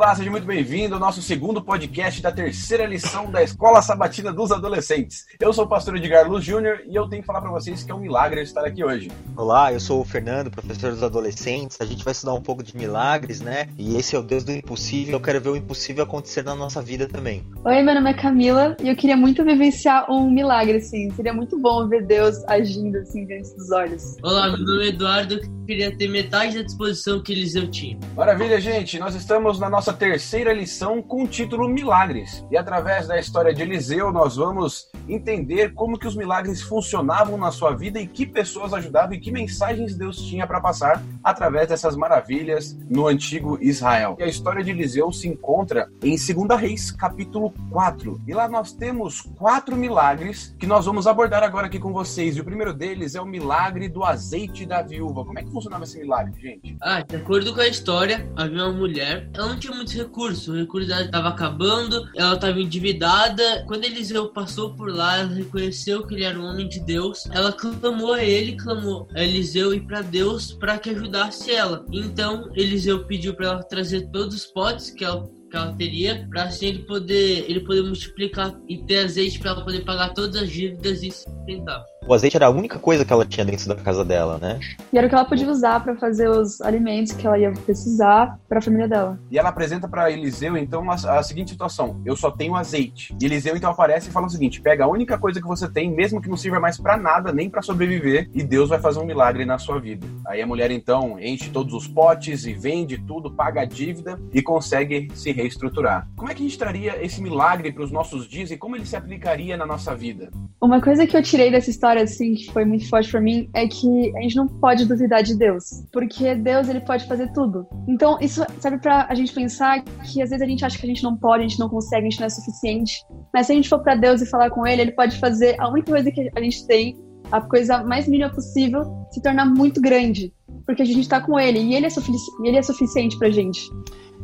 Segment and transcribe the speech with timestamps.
[0.00, 4.50] Olá, seja muito bem-vindo ao nosso segundo podcast da terceira lição da Escola Sabatina dos
[4.50, 5.26] Adolescentes.
[5.38, 7.92] Eu sou o pastor Edgar Luz Júnior e eu tenho que falar para vocês que
[7.92, 9.12] é um milagre estar aqui hoje.
[9.36, 11.78] Olá, eu sou o Fernando, professor dos adolescentes.
[11.82, 13.68] A gente vai estudar um pouco de milagres, né?
[13.76, 15.12] E esse é o Deus do impossível.
[15.12, 17.44] Eu quero ver o impossível acontecer na nossa vida também.
[17.62, 21.10] Oi, meu nome é Camila e eu queria muito vivenciar um milagre, assim.
[21.10, 24.16] Seria muito bom ver Deus agindo, assim, diante dos olhos.
[24.22, 25.34] Olá, meu nome é Eduardo.
[25.34, 27.98] Eu queria ter metade da disposição que Eliseu tinha.
[28.16, 28.98] Maravilha, gente.
[28.98, 32.44] Nós estamos na nossa terceira lição com o título Milagres.
[32.50, 37.50] E através da história de Eliseu, nós vamos entender como que os milagres funcionavam na
[37.50, 41.96] sua vida e que pessoas ajudavam e que mensagens Deus tinha para passar através dessas
[41.96, 44.16] maravilhas no antigo Israel.
[44.18, 48.20] E a história de Eliseu se encontra em 2 Reis, capítulo 4.
[48.26, 52.36] E lá nós temos quatro milagres que nós vamos abordar agora aqui com vocês.
[52.36, 55.24] E o primeiro deles é o milagre do azeite da viúva.
[55.24, 56.76] Como é que funcionava esse milagre, gente?
[56.80, 60.56] Ah, de acordo com a história, havia uma mulher, ela não tinha muitos recursos, o
[60.56, 63.64] recurso dela estava acabando, ela estava endividada.
[63.66, 67.26] Quando Eliseu passou por lá, ela reconheceu que ele era um homem de Deus.
[67.30, 71.86] Ela clamou a ele, clamou a Eliseu e para Deus para que ajudasse ela.
[71.90, 76.44] Então Eliseu pediu para ela trazer todos os potes que ela que ela teria para
[76.44, 80.48] assim ele poder ele poder multiplicar e ter azeite para ela poder pagar todas as
[80.48, 81.84] dívidas e sustentar.
[82.06, 84.58] O azeite era a única coisa que ela tinha dentro da casa dela, né?
[84.92, 88.38] E era o que ela podia usar para fazer os alimentos que ela ia precisar
[88.48, 89.18] para a família dela.
[89.30, 93.14] E ela apresenta para Eliseu então a, a, seguinte situação: eu só tenho azeite.
[93.20, 95.90] E Eliseu então aparece e fala o seguinte: pega a única coisa que você tem,
[95.90, 99.06] mesmo que não sirva mais para nada, nem para sobreviver, e Deus vai fazer um
[99.06, 100.06] milagre na sua vida.
[100.26, 104.42] Aí a mulher então enche todos os potes e vende tudo, paga a dívida e
[104.42, 106.08] consegue se reestruturar.
[106.16, 108.86] Como é que a gente traria esse milagre para os nossos dias e como ele
[108.86, 110.30] se aplicaria na nossa vida?
[110.60, 113.66] Uma coisa que eu tirei dessa história assim que foi muito forte para mim é
[113.66, 117.66] que a gente não pode duvidar de Deus, porque Deus ele pode fazer tudo.
[117.88, 120.88] Então isso serve para a gente pensar que às vezes a gente acha que a
[120.88, 123.04] gente não pode, a gente não consegue, a gente não é suficiente.
[123.32, 125.68] Mas se a gente for para Deus e falar com Ele, Ele pode fazer a
[125.68, 126.96] única coisa que a gente tem,
[127.30, 130.32] a coisa mais mínima possível, se tornar muito grande,
[130.66, 133.60] porque a gente está com Ele e Ele é, sufici ele é suficiente para gente.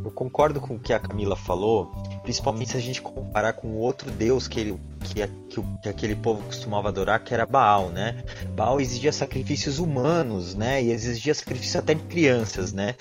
[0.06, 1.90] Eu concordo com o que a Camila falou,
[2.26, 6.16] principalmente se a gente comparar com o outro Deus que ele que, que, que, aquele
[6.16, 8.24] povo costumava adorar, que era Baal, né?
[8.56, 10.82] Baal exigia sacrifícios humanos, né?
[10.82, 12.96] E exigia sacrifício até de crianças, né?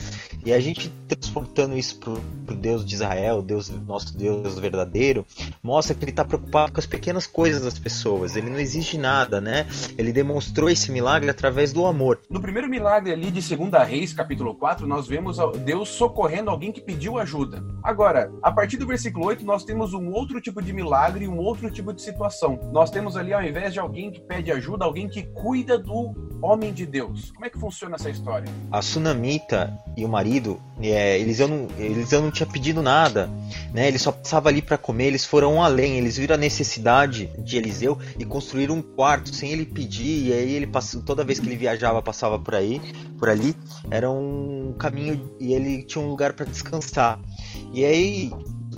[0.45, 5.25] E a gente transportando isso pro, pro Deus de Israel, Deus, nosso Deus verdadeiro,
[5.63, 8.35] mostra que ele está preocupado com as pequenas coisas das pessoas.
[8.35, 9.65] Ele não exige nada, né?
[9.97, 12.19] Ele demonstrou esse milagre através do amor.
[12.29, 16.81] No primeiro milagre ali de 2 Reis, capítulo 4, nós vemos Deus socorrendo alguém que
[16.81, 17.63] pediu ajuda.
[17.81, 21.69] Agora, a partir do versículo 8, nós temos um outro tipo de milagre, um outro
[21.71, 22.59] tipo de situação.
[22.71, 26.73] Nós temos ali, ao invés de alguém que pede ajuda, alguém que cuida do homem
[26.73, 27.31] de Deus.
[27.31, 28.47] Como é que funciona essa história?
[28.71, 33.29] A Sunamita e o marido, é, Eliseu, não, Eliseu não tinha pedido nada,
[33.73, 33.87] né?
[33.87, 37.97] Ele só passava ali para comer, eles foram além, eles viram a necessidade de Eliseu
[38.19, 41.55] e construíram um quarto sem ele pedir, e aí ele passou, toda vez que ele
[41.55, 42.81] viajava passava por aí,
[43.17, 43.55] por ali,
[43.89, 47.19] era um caminho e ele tinha um lugar para descansar.
[47.73, 48.31] E aí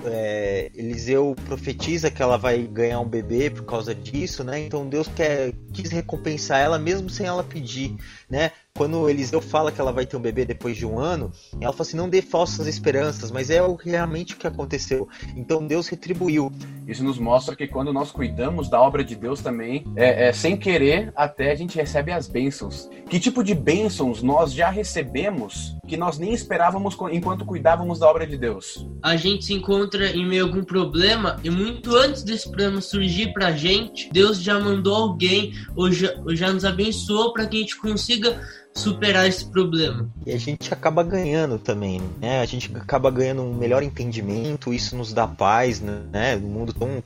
[0.05, 4.59] é, Eliseu profetiza que ela vai ganhar um bebê por causa disso, né?
[4.59, 7.95] Então Deus quer, quis recompensar ela mesmo sem ela pedir,
[8.29, 8.51] né?
[8.77, 11.81] Quando Eliseu fala que ela vai ter um bebê depois de um ano, ela fala
[11.81, 15.09] assim: não dê falsas esperanças, mas é realmente o que aconteceu.
[15.35, 16.51] Então Deus retribuiu.
[16.87, 20.55] Isso nos mostra que quando nós cuidamos da obra de Deus também, é, é, sem
[20.55, 22.87] querer, até a gente recebe as bênçãos.
[23.09, 28.27] Que tipo de bênçãos nós já recebemos que nós nem esperávamos enquanto cuidávamos da obra
[28.27, 28.85] de Deus?
[29.01, 33.33] A gente se encontra em meio a algum problema e muito antes desse problema surgir
[33.33, 37.59] pra gente, Deus já mandou alguém ou já, ou já nos abençoou para que a
[37.61, 38.39] gente consiga
[38.77, 40.09] superar esse problema.
[40.25, 42.41] E a gente acaba ganhando também, né?
[42.41, 46.35] A gente acaba ganhando um melhor entendimento, isso nos dá paz, né?
[46.35, 47.03] No mundo tão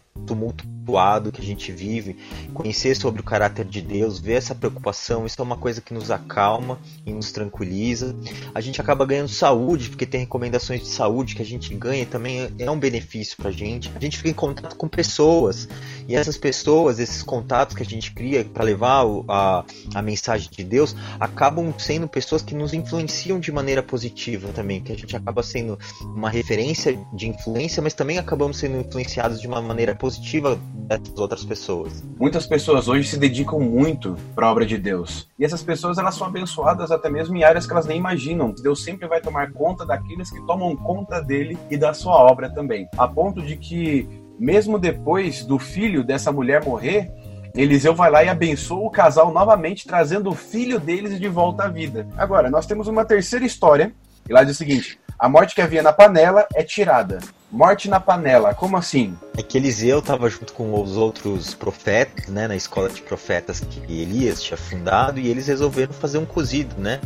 [0.81, 2.17] tumultuado que a gente vive,
[2.53, 6.09] conhecer sobre o caráter de Deus, ver essa preocupação, isso é uma coisa que nos
[6.09, 8.15] acalma e nos tranquiliza.
[8.53, 12.51] A gente acaba ganhando saúde, porque tem recomendações de saúde que a gente ganha também
[12.57, 13.91] é um benefício pra gente.
[13.95, 15.67] A gente fica em contato com pessoas
[16.07, 19.63] e essas pessoas, esses contatos que a gente cria para levar a,
[19.93, 24.91] a mensagem de Deus, acabam sendo pessoas que nos influenciam de maneira positiva também, que
[24.91, 29.61] a gente acaba sendo uma referência de influência, mas também acabamos sendo influenciados de uma
[29.61, 32.03] maneira positiva dessas outras pessoas.
[32.19, 35.29] Muitas pessoas hoje se dedicam muito para a obra de Deus.
[35.39, 38.53] E essas pessoas elas são abençoadas até mesmo em áreas que elas nem imaginam.
[38.61, 42.87] Deus sempre vai tomar conta daqueles que tomam conta dele e da sua obra também.
[42.97, 44.07] A ponto de que
[44.39, 47.11] mesmo depois do filho dessa mulher morrer,
[47.53, 51.67] Eliseu vai lá e abençoa o casal novamente, trazendo o filho deles de volta à
[51.67, 52.07] vida.
[52.17, 53.93] Agora, nós temos uma terceira história,
[54.27, 57.19] e lá diz o seguinte: A morte que havia na panela é tirada.
[57.51, 59.13] Morte na panela, como assim?
[59.37, 64.01] É que Eliseu estava junto com os outros profetas, né, na escola de profetas que
[64.01, 67.01] Elias tinha fundado, e eles resolveram fazer um cozido, né?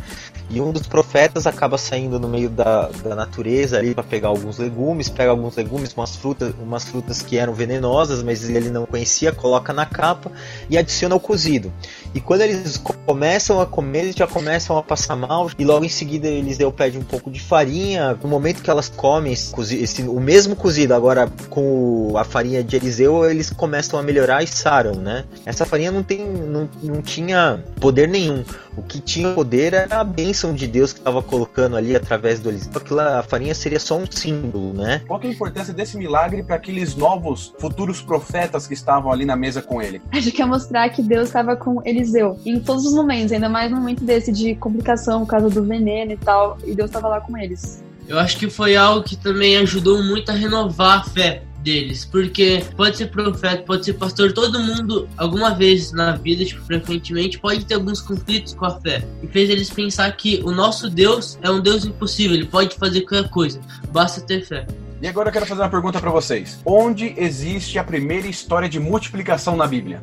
[0.48, 4.58] E um dos profetas acaba saindo no meio da, da natureza ali para pegar alguns
[4.58, 9.32] legumes, pega alguns legumes, umas frutas, umas frutas que eram venenosas, mas ele não conhecia,
[9.32, 10.30] coloca na capa
[10.70, 11.72] e adiciona o cozido.
[12.14, 15.88] E quando eles começam a comer, eles já começam a passar mal, e logo em
[15.88, 18.16] seguida Eliseu pede um pouco de farinha.
[18.22, 19.52] No momento que elas comem esse,
[19.82, 24.46] esse, o mesmo cozido, agora com a farinha de Eliseu, eles começam a melhorar e
[24.46, 25.24] saram, né?
[25.46, 28.44] Essa farinha não, tem, não, não tinha poder nenhum.
[28.76, 32.50] O que tinha poder era a bênção de Deus que estava colocando ali através do
[32.50, 32.70] Eliseu.
[32.74, 35.00] Aquela farinha seria só um símbolo, né?
[35.06, 39.36] Qual é a importância desse milagre para aqueles novos futuros profetas que estavam ali na
[39.36, 40.02] mesa com ele?
[40.12, 43.70] Acho que é mostrar que Deus estava com Eliseu em todos os momentos, ainda mais
[43.70, 47.20] no momento desse de complicação por causa do veneno e tal, e Deus estava lá
[47.22, 47.85] com eles.
[48.08, 52.64] Eu acho que foi algo que também ajudou muito a renovar a fé deles, porque
[52.76, 57.64] pode ser profeta, pode ser pastor, todo mundo alguma vez na vida, tipo, frequentemente, pode
[57.64, 59.04] ter alguns conflitos com a fé.
[59.20, 63.00] E fez eles pensar que o nosso Deus é um Deus impossível, ele pode fazer
[63.00, 63.60] qualquer coisa,
[63.90, 64.64] basta ter fé.
[65.02, 66.60] E agora eu quero fazer uma pergunta para vocês.
[66.64, 70.00] Onde existe a primeira história de multiplicação na Bíblia?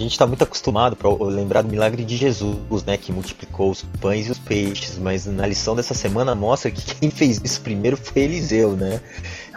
[0.00, 3.82] A gente está muito acostumado para lembrar do milagre de Jesus, né, que multiplicou os
[4.00, 7.98] pães e os peixes, mas na lição dessa semana mostra que quem fez isso primeiro
[7.98, 8.98] foi Eliseu, né?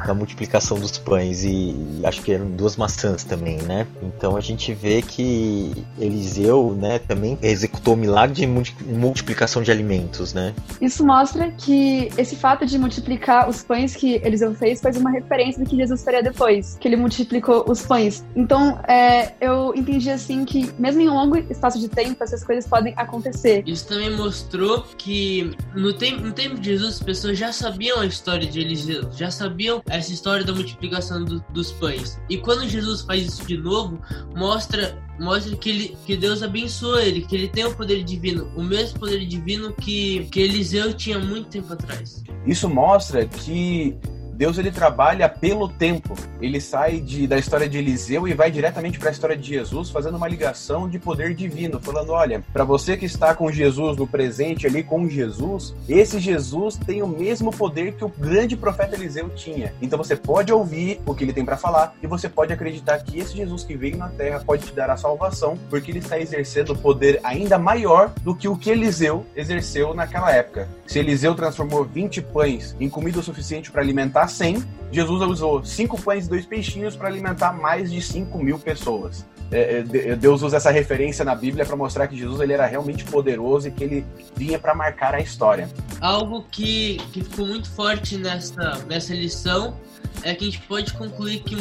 [0.05, 3.87] na multiplicação dos pães e, acho que eram duas maçãs também, né?
[4.01, 10.33] Então a gente vê que Eliseu, né, também executou o milagre de multiplicação de alimentos,
[10.33, 10.53] né?
[10.81, 15.63] Isso mostra que esse fato de multiplicar os pães que Eliseu fez faz uma referência
[15.63, 18.23] do que Jesus faria depois, que ele multiplicou os pães.
[18.35, 22.67] Então é, eu entendi assim que mesmo em um longo espaço de tempo essas coisas
[22.67, 23.63] podem acontecer.
[23.67, 28.05] Isso também mostrou que no tempo, no tempo de Jesus as pessoas já sabiam a
[28.05, 32.19] história de Eliseu, já sabiam essa história da multiplicação do, dos pães.
[32.29, 34.01] E quando Jesus faz isso de novo,
[34.35, 38.63] mostra mostra que, ele, que Deus abençoa ele, que ele tem o poder divino, o
[38.63, 42.23] mesmo poder divino que, que Eliseu tinha muito tempo atrás.
[42.45, 43.95] Isso mostra que
[44.43, 46.15] Deus ele trabalha pelo tempo.
[46.41, 49.89] Ele sai de, da história de Eliseu e vai diretamente para a história de Jesus,
[49.89, 54.05] fazendo uma ligação de poder divino, falando: olha, para você que está com Jesus no
[54.05, 59.29] presente ali com Jesus, esse Jesus tem o mesmo poder que o grande profeta Eliseu
[59.29, 59.73] tinha.
[59.81, 63.19] Então você pode ouvir o que ele tem para falar e você pode acreditar que
[63.19, 66.75] esse Jesus que veio na Terra pode te dar a salvação, porque ele está exercendo
[66.75, 70.67] poder ainda maior do que o que Eliseu exerceu naquela época.
[70.85, 75.99] Se Eliseu transformou 20 pães em comida o suficiente para alimentar 100, Jesus usou cinco
[75.99, 79.25] pães e dois peixinhos para alimentar mais de 5 mil pessoas.
[79.51, 83.03] É, é, Deus usa essa referência na Bíblia para mostrar que Jesus ele era realmente
[83.03, 85.69] poderoso e que ele vinha para marcar a história.
[86.01, 89.77] Algo que, que ficou muito forte nessa, nessa lição
[90.23, 91.57] é que a gente pode concluir que,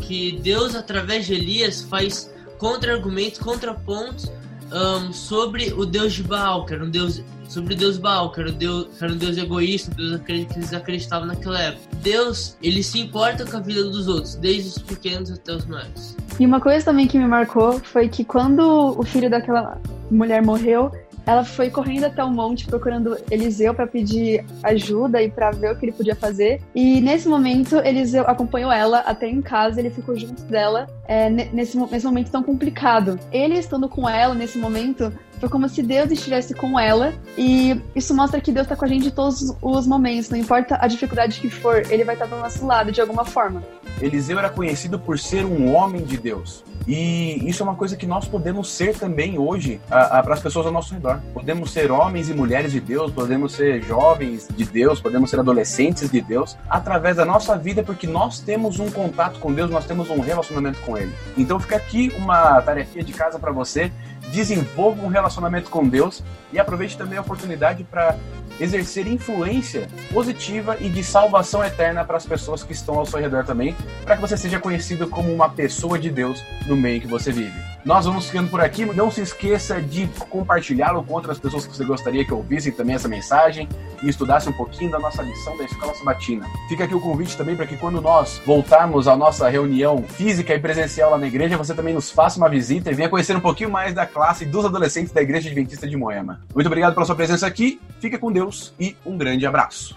[0.00, 4.30] que Deus, através de Elias, faz contra-argumentos, contrapontos
[4.72, 8.40] um, sobre o Deus de Baal, que era um Deus sobre o Deus Baal, que
[8.40, 11.82] era, o Deus, que era um Deus egoísta, um Deus que eles acreditavam naquela época.
[12.02, 16.16] Deus, ele se importa com a vida dos outros, desde os pequenos até os maiores.
[16.40, 19.80] E uma coisa também que me marcou foi que quando o filho daquela
[20.10, 20.90] mulher morreu,
[21.26, 25.76] ela foi correndo até o monte procurando Eliseu para pedir ajuda e para ver o
[25.76, 26.60] que ele podia fazer.
[26.74, 31.78] E nesse momento, Eliseu acompanhou ela até em casa, ele ficou junto dela é, nesse,
[31.78, 33.18] nesse momento tão complicado.
[33.30, 37.12] Ele estando com ela nesse momento foi como se Deus estivesse com ela.
[37.36, 40.78] E isso mostra que Deus está com a gente em todos os momentos, não importa
[40.80, 43.60] a dificuldade que for, ele vai estar do nosso lado de alguma forma.
[44.00, 46.64] Eliseu era conhecido por ser um homem de Deus.
[46.86, 50.72] E isso é uma coisa que nós podemos ser também hoje para as pessoas ao
[50.72, 51.20] nosso redor.
[51.32, 56.10] Podemos ser homens e mulheres de Deus, podemos ser jovens de Deus, podemos ser adolescentes
[56.10, 60.10] de Deus, através da nossa vida, porque nós temos um contato com Deus, nós temos
[60.10, 61.12] um relacionamento com Ele.
[61.36, 63.90] Então fica aqui uma tarefinha de casa para você
[64.30, 66.22] desenvolva um relacionamento com Deus
[66.52, 68.16] e aproveite também a oportunidade para
[68.60, 73.44] exercer influência positiva e de salvação eterna para as pessoas que estão ao seu redor
[73.44, 77.32] também, para que você seja conhecido como uma pessoa de Deus no meio que você
[77.32, 77.71] vive.
[77.84, 78.84] Nós vamos ficando por aqui.
[78.84, 83.08] Não se esqueça de compartilhá-lo com outras pessoas que você gostaria que ouvissem também essa
[83.08, 83.68] mensagem
[84.02, 86.46] e estudasse um pouquinho da nossa lição da Escola Sabatina.
[86.68, 90.60] Fica aqui o convite também para que quando nós voltarmos à nossa reunião física e
[90.60, 93.70] presencial lá na igreja, você também nos faça uma visita e venha conhecer um pouquinho
[93.70, 96.40] mais da classe dos adolescentes da Igreja Adventista de Moema.
[96.54, 97.80] Muito obrigado pela sua presença aqui.
[98.00, 99.96] Fica com Deus e um grande abraço.